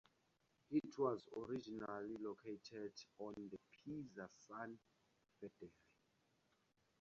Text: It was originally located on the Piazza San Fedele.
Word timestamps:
It 0.71 0.97
was 0.97 1.29
originally 1.37 2.17
located 2.19 2.91
on 3.19 3.35
the 3.51 3.59
Piazza 3.85 4.27
San 4.39 4.79
Fedele. 5.39 5.69